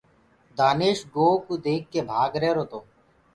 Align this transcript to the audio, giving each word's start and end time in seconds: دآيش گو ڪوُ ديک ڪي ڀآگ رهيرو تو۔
دآيش 0.57 0.99
گو 1.13 1.27
ڪوُ 1.45 1.53
ديک 1.63 1.83
ڪي 1.91 1.99
ڀآگ 2.09 2.31
رهيرو 2.41 2.63
تو۔ 2.71 2.79